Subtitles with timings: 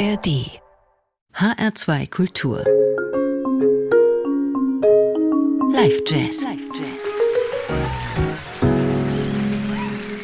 [0.00, 0.48] ARD
[1.34, 2.64] HR2 Kultur
[5.74, 6.46] Live Jazz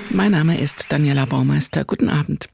[0.09, 1.85] Mein Name ist Daniela Baumeister.
[1.85, 2.49] Guten Abend.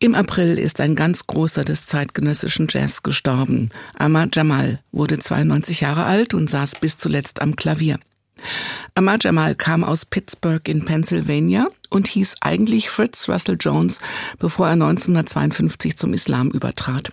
[0.00, 3.70] Im April ist ein ganz großer des zeitgenössischen Jazz gestorben.
[3.96, 8.00] Ahmad Jamal wurde 92 Jahre alt und saß bis zuletzt am Klavier.
[8.94, 14.00] Ahmad Jamal kam aus Pittsburgh in Pennsylvania und hieß eigentlich Fritz Russell Jones,
[14.38, 17.12] bevor er 1952 zum Islam übertrat.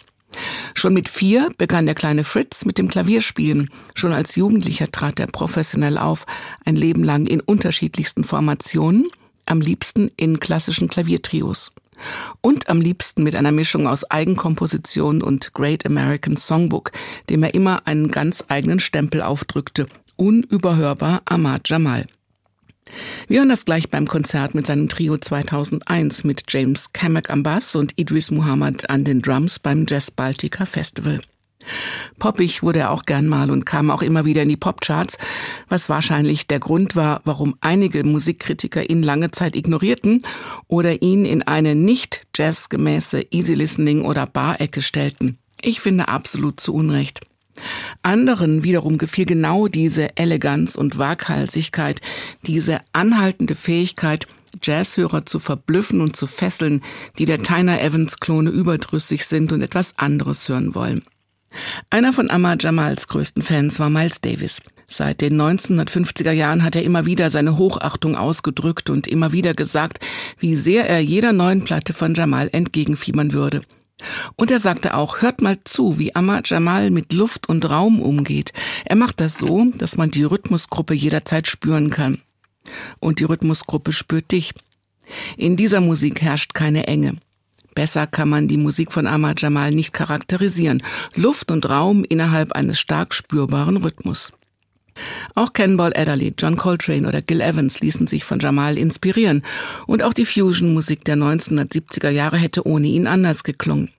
[0.73, 3.69] Schon mit vier begann der kleine Fritz mit dem Klavierspielen.
[3.93, 6.25] Schon als Jugendlicher trat er professionell auf,
[6.65, 9.09] ein Leben lang in unterschiedlichsten Formationen,
[9.45, 11.71] am liebsten in klassischen Klaviertrios.
[12.41, 16.91] Und am liebsten mit einer Mischung aus Eigenkomposition und Great American Songbook,
[17.29, 19.87] dem er immer einen ganz eigenen Stempel aufdrückte.
[20.17, 22.05] Unüberhörbar Ahmad Jamal.
[23.27, 27.75] Wir hören das gleich beim Konzert mit seinem Trio 2001 mit James Kamek am Bass
[27.75, 31.21] und Idris Muhammad an den Drums beim Jazz Baltica Festival.
[32.19, 35.17] Poppig wurde er auch gern mal und kam auch immer wieder in die Popcharts,
[35.67, 40.21] was wahrscheinlich der Grund war, warum einige Musikkritiker ihn lange Zeit ignorierten
[40.67, 45.39] oder ihn in eine nicht jazzgemäße Easy Listening oder Bar-Ecke stellten.
[45.61, 47.21] Ich finde absolut zu Unrecht.
[48.03, 52.01] Anderen wiederum gefiel genau diese Eleganz und Waghalsigkeit,
[52.45, 54.27] diese anhaltende Fähigkeit,
[54.61, 56.81] Jazzhörer zu verblüffen und zu fesseln,
[57.17, 61.03] die der Tyner Evans Klone überdrüssig sind und etwas anderes hören wollen.
[61.89, 64.61] Einer von Ahmad Jamals größten Fans war Miles Davis.
[64.87, 69.99] Seit den 1950er Jahren hat er immer wieder seine Hochachtung ausgedrückt und immer wieder gesagt,
[70.37, 73.61] wie sehr er jeder neuen Platte von Jamal entgegenfiebern würde.
[74.35, 78.53] Und er sagte auch, hört mal zu, wie Ahmad Jamal mit Luft und Raum umgeht.
[78.85, 82.21] Er macht das so, dass man die Rhythmusgruppe jederzeit spüren kann.
[82.99, 84.53] Und die Rhythmusgruppe spürt dich.
[85.37, 87.17] In dieser Musik herrscht keine Enge.
[87.75, 90.81] Besser kann man die Musik von Ahmad Jamal nicht charakterisieren.
[91.15, 94.31] Luft und Raum innerhalb eines stark spürbaren Rhythmus.
[95.33, 99.43] Auch Cannonball Adderley, John Coltrane oder Gil Evans ließen sich von Jamal inspirieren
[99.87, 103.91] und auch die Fusion-Musik der 1970er Jahre hätte ohne ihn anders geklungen.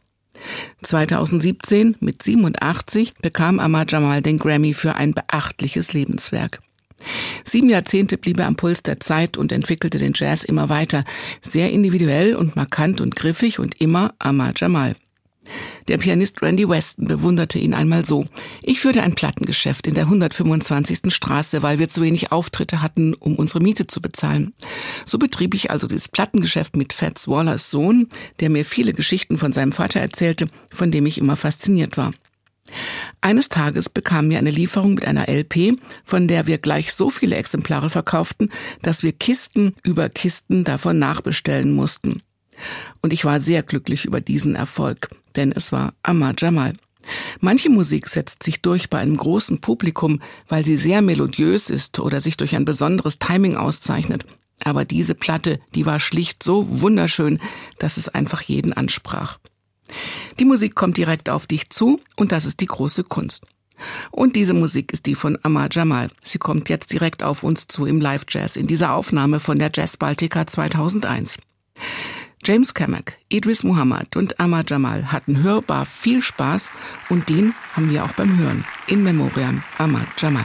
[0.82, 6.60] 2017 mit 87 bekam Ahmad Jamal den Grammy für ein beachtliches Lebenswerk.
[7.44, 11.04] Sieben Jahrzehnte blieb er am Puls der Zeit und entwickelte den Jazz immer weiter,
[11.42, 14.96] sehr individuell und markant und griffig und immer Ahmad Jamal.
[15.88, 18.26] Der Pianist Randy Weston bewunderte ihn einmal so.
[18.62, 21.12] Ich führte ein Plattengeschäft in der 125.
[21.12, 24.52] Straße, weil wir zu wenig Auftritte hatten, um unsere Miete zu bezahlen.
[25.04, 28.08] So betrieb ich also dieses Plattengeschäft mit Fats Wallers Sohn,
[28.40, 32.12] der mir viele Geschichten von seinem Vater erzählte, von dem ich immer fasziniert war.
[33.20, 37.36] Eines Tages bekamen wir eine Lieferung mit einer LP, von der wir gleich so viele
[37.36, 38.50] Exemplare verkauften,
[38.82, 42.22] dass wir Kisten über Kisten davon nachbestellen mussten.
[43.02, 46.72] Und ich war sehr glücklich über diesen Erfolg, denn es war Ahmad Jamal.
[47.40, 52.20] Manche Musik setzt sich durch bei einem großen Publikum, weil sie sehr melodiös ist oder
[52.20, 54.24] sich durch ein besonderes Timing auszeichnet.
[54.64, 57.40] Aber diese Platte, die war schlicht so wunderschön,
[57.78, 59.38] dass es einfach jeden ansprach.
[60.38, 63.46] Die Musik kommt direkt auf dich zu und das ist die große Kunst.
[64.10, 66.10] Und diese Musik ist die von Ahmad Jamal.
[66.24, 69.70] Sie kommt jetzt direkt auf uns zu im Live Jazz in dieser Aufnahme von der
[69.72, 71.36] Jazz Baltica 2001.
[72.46, 76.70] James Kamak, Idris Muhammad und Ahmad Jamal hatten hörbar viel Spaß
[77.08, 78.64] und den haben wir auch beim Hören.
[78.86, 80.44] In Memoriam Ahmad Jamal.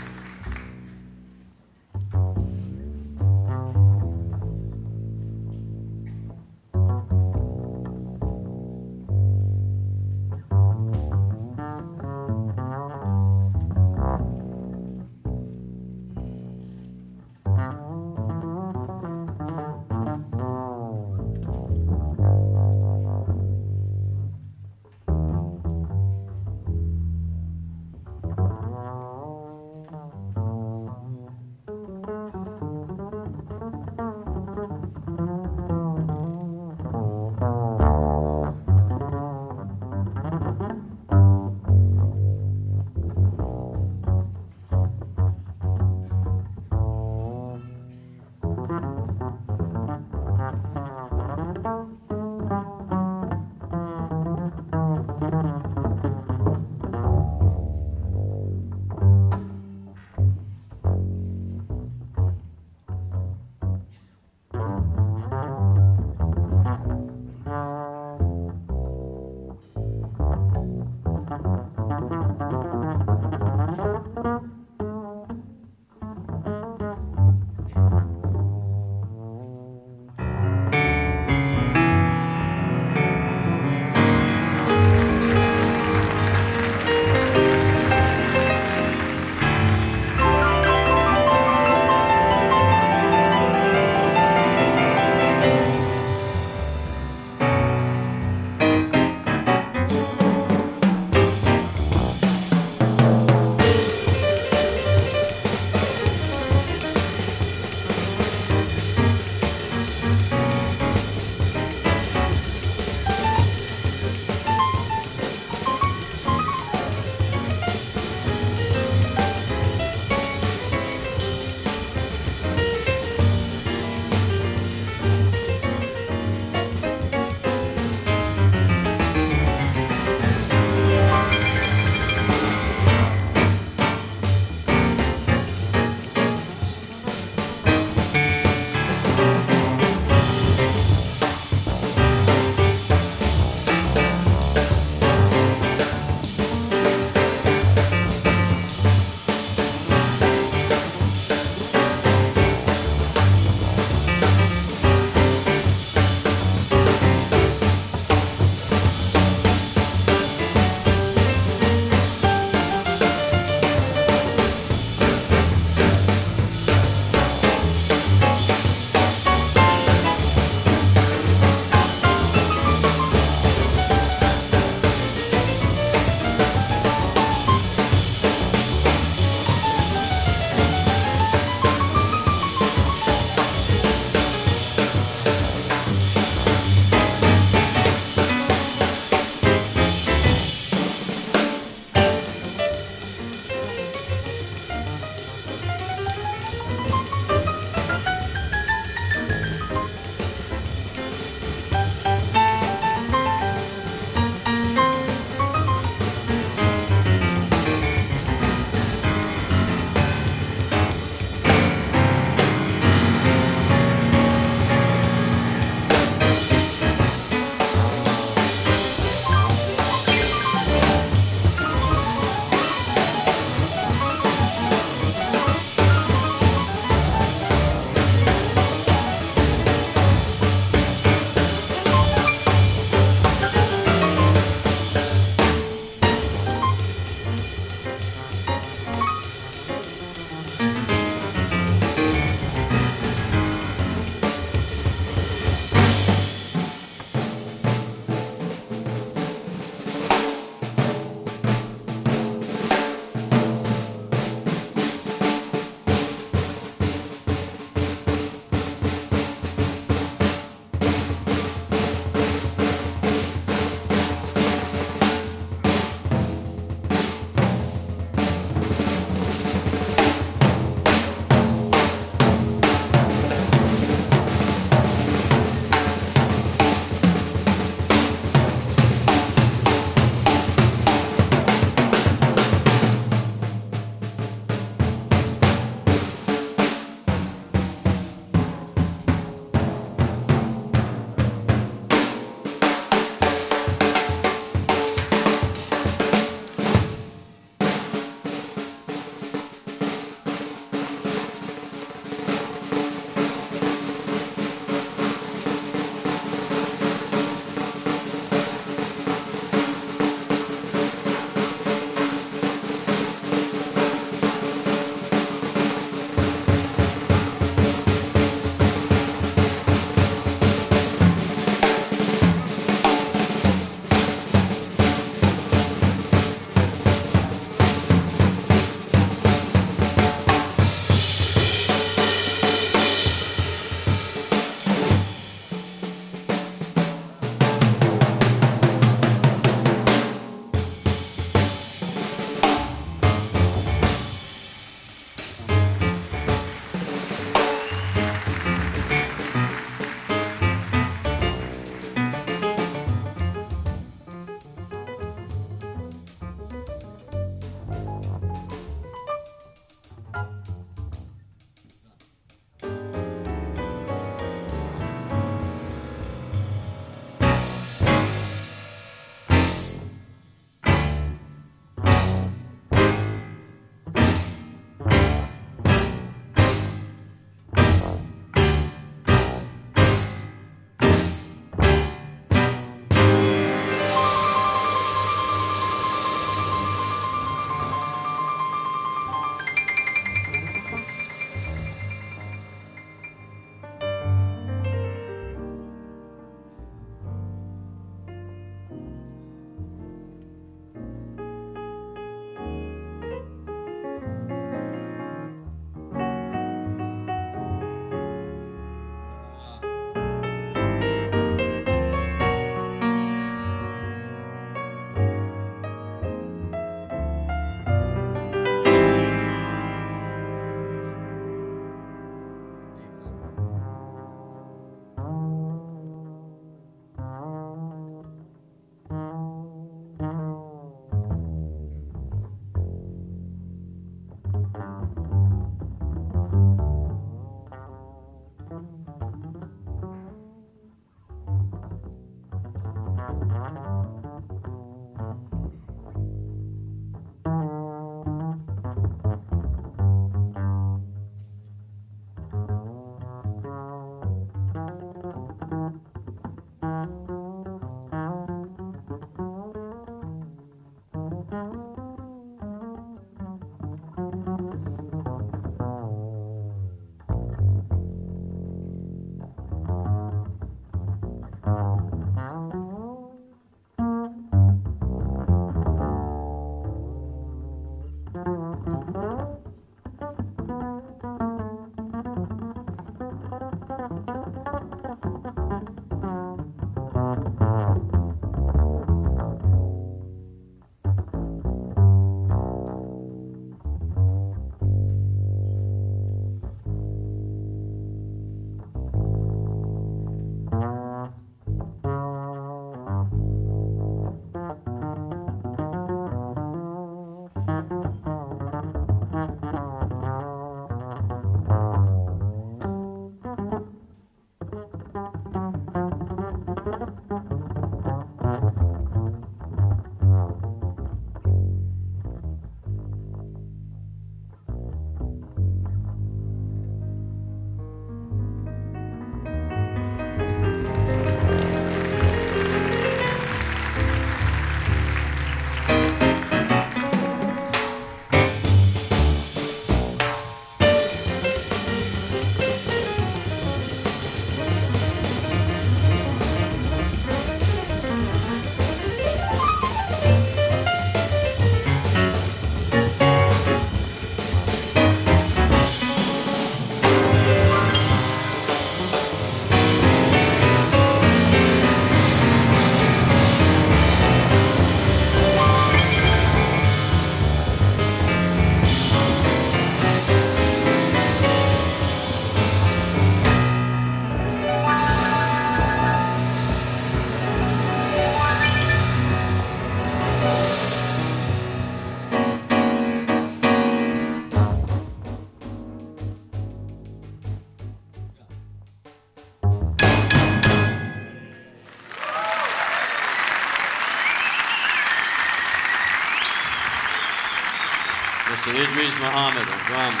[599.14, 600.00] Muhammad on drums.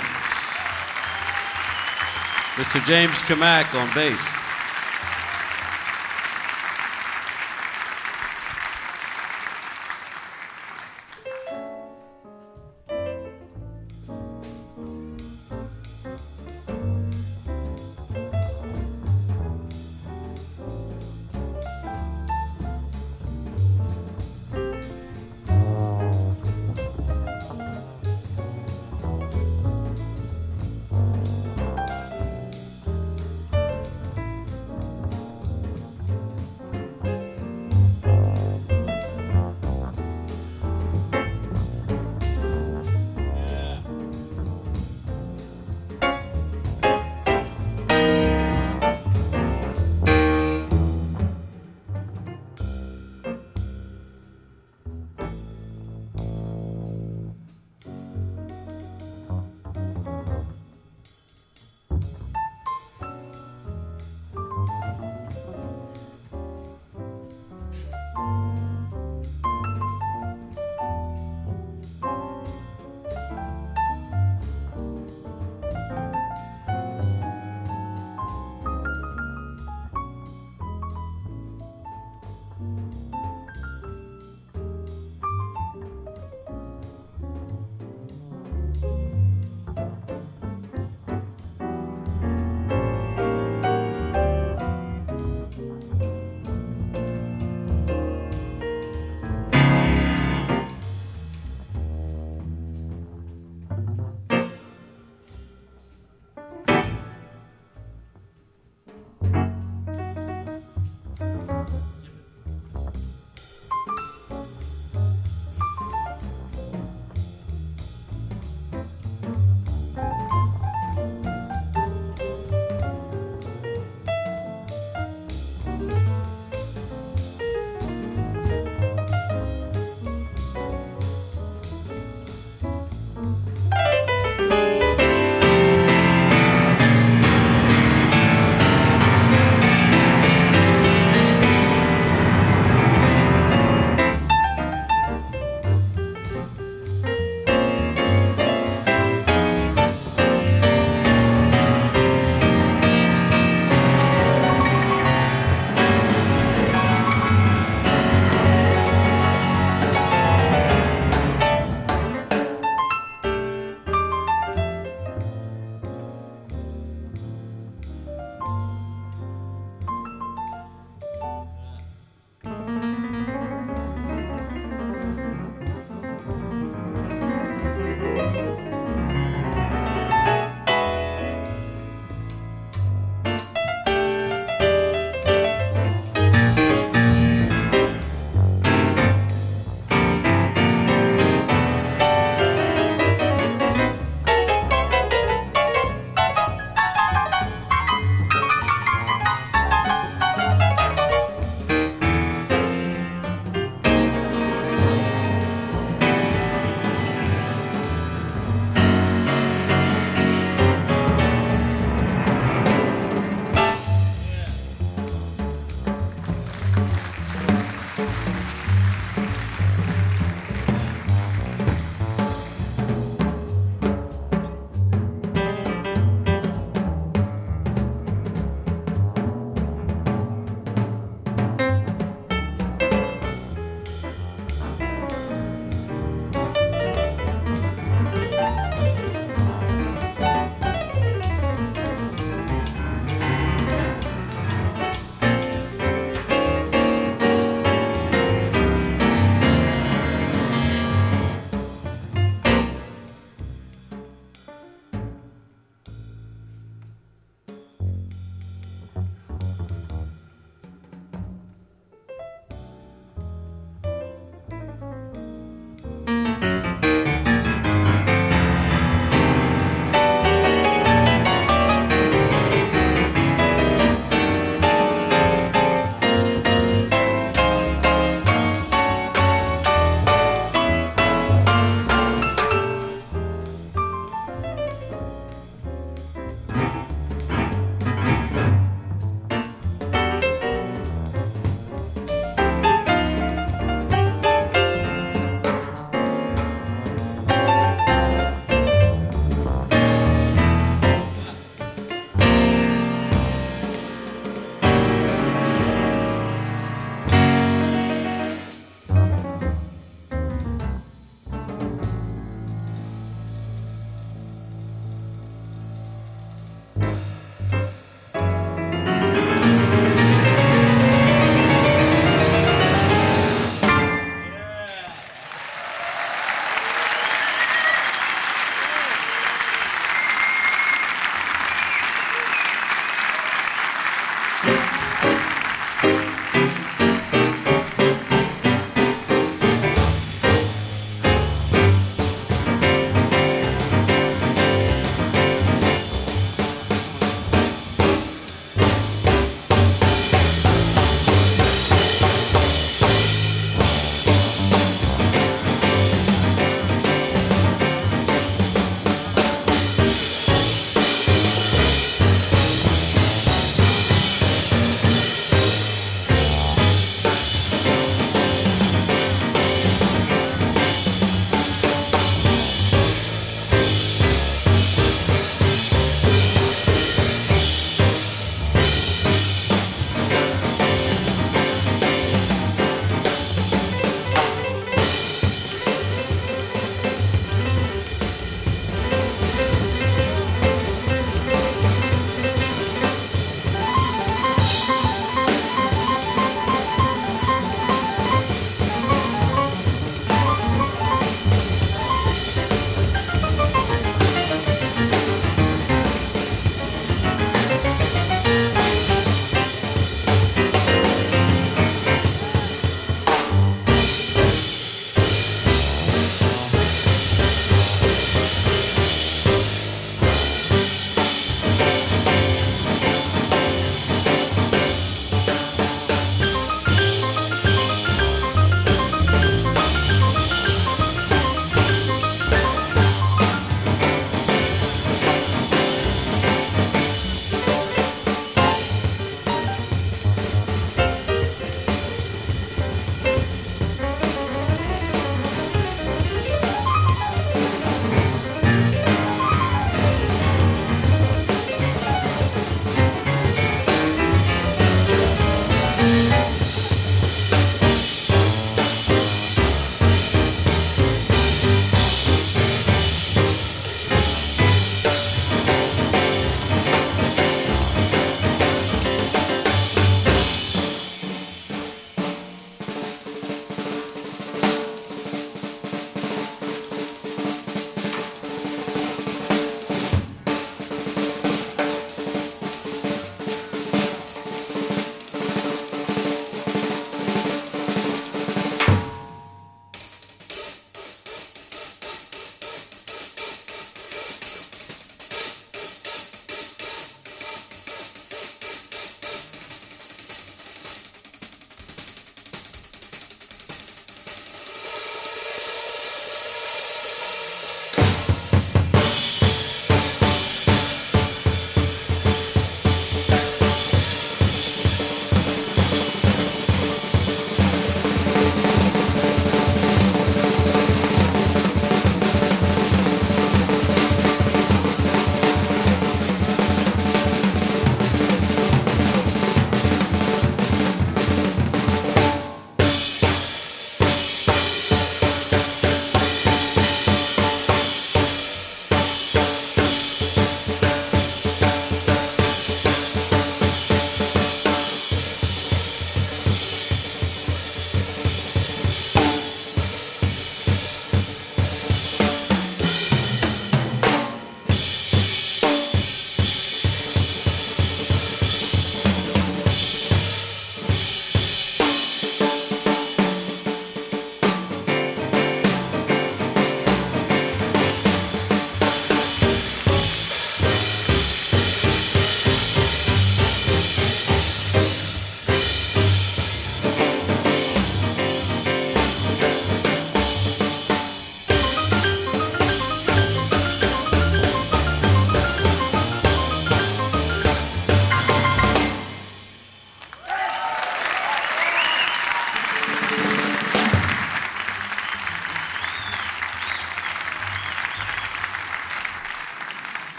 [2.56, 2.84] Mr.
[2.84, 4.43] James Kamak on bass.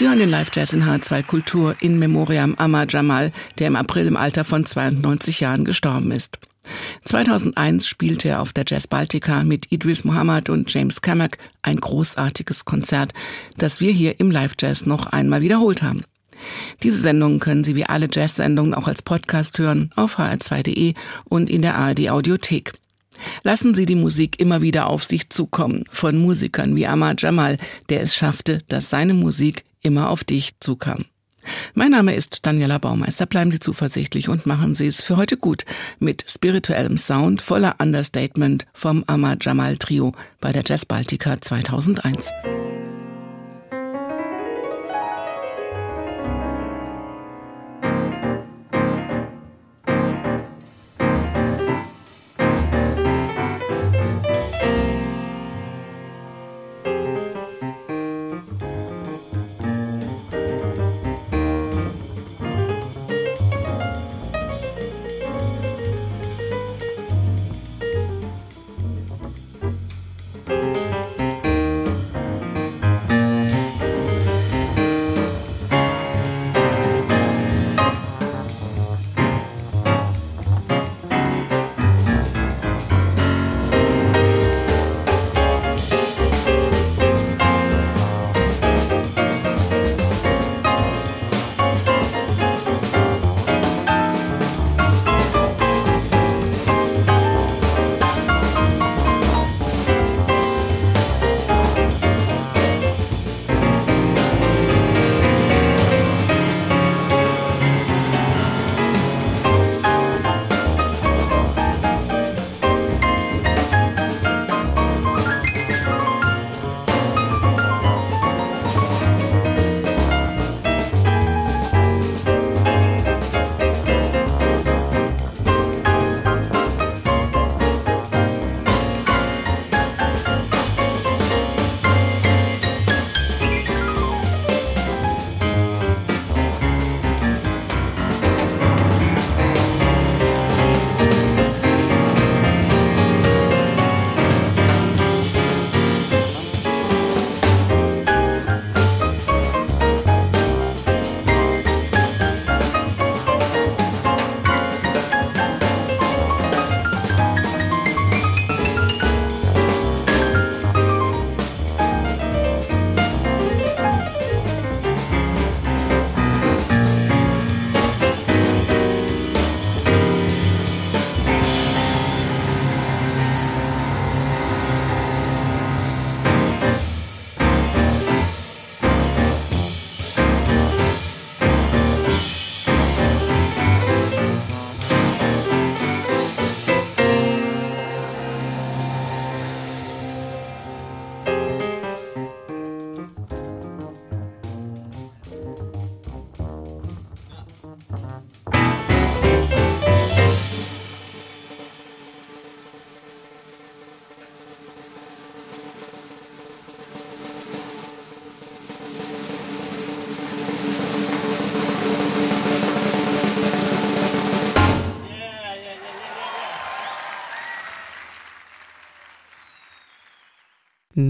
[0.00, 4.16] Sie hören den Live-Jazz in H2 Kultur in Memoriam Ahmad Jamal, der im April im
[4.16, 6.38] Alter von 92 Jahren gestorben ist.
[7.04, 12.64] 2001 spielte er auf der Jazz Baltica mit Idris Muhammad und James Kamak ein großartiges
[12.64, 13.12] Konzert,
[13.58, 16.02] das wir hier im Live-Jazz noch einmal wiederholt haben.
[16.82, 20.94] Diese Sendung können Sie wie alle Jazz-Sendungen auch als Podcast hören auf hr2.de
[21.26, 22.72] und in der ARD Audiothek.
[23.42, 27.58] Lassen Sie die Musik immer wieder auf sich zukommen von Musikern wie Ahmad Jamal,
[27.90, 31.06] der es schaffte, dass seine Musik immer auf dich zukam.
[31.74, 33.26] Mein Name ist Daniela Baumeister.
[33.26, 35.64] Bleiben Sie zuversichtlich und machen Sie es für heute gut
[35.98, 42.30] mit spirituellem Sound voller Understatement vom Ahmad Jamal Trio bei der Jazz Baltica 2001.